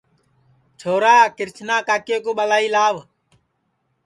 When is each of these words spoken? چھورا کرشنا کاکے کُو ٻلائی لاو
چھورا 0.79 1.15
کرشنا 1.37 1.77
کاکے 1.87 2.17
کُو 2.23 2.31
ٻلائی 2.37 2.67
لاو 2.73 2.95